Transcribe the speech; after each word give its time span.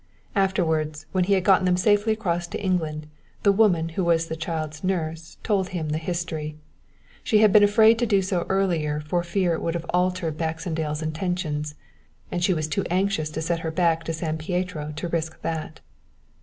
Afterwards, 0.35 1.05
when 1.11 1.25
he 1.25 1.33
had 1.33 1.43
got 1.43 1.63
them 1.63 1.77
safely 1.77 2.13
across 2.13 2.47
to 2.47 2.59
England, 2.59 3.05
the 3.43 3.51
woman 3.51 3.89
who 3.89 4.03
was 4.03 4.25
the 4.25 4.35
child's 4.35 4.83
nurse 4.83 5.37
told 5.43 5.69
him 5.69 5.89
the 5.89 5.99
history. 5.99 6.57
She 7.23 7.37
had 7.37 7.53
been 7.53 7.61
afraid 7.61 7.99
to 7.99 8.07
do 8.07 8.23
so 8.23 8.47
earlier 8.49 8.99
for 9.01 9.21
fear 9.21 9.53
it 9.53 9.61
would 9.61 9.75
have 9.75 9.85
altered 9.91 10.39
Baxendale's 10.39 11.03
intentions, 11.03 11.75
and 12.31 12.43
she 12.43 12.55
was 12.55 12.67
too 12.67 12.83
anxious 12.89 13.29
to 13.29 13.43
set 13.43 13.59
her 13.59 13.69
back 13.69 14.03
to 14.05 14.11
San 14.13 14.39
Pietro 14.39 14.91
to 14.95 15.07
risk 15.07 15.39
that. 15.43 15.81